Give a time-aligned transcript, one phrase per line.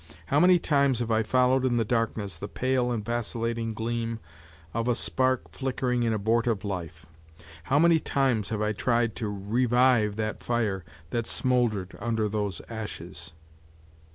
[0.25, 4.17] How many times have I followed in the darkness the pale and vacillating gleam
[4.73, 7.05] of a spark flickering in abortive life!
[7.65, 13.33] How many times have I tried to revive the fire that smoldered under those ashes!